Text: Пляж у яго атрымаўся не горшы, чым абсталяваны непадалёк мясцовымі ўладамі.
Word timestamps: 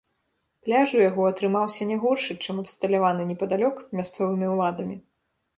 Пляж 0.67 0.93
у 0.99 1.01
яго 1.09 1.27
атрымаўся 1.31 1.87
не 1.91 1.97
горшы, 2.05 2.37
чым 2.45 2.55
абсталяваны 2.63 3.29
непадалёк 3.33 3.75
мясцовымі 3.99 4.51
ўладамі. 4.57 4.99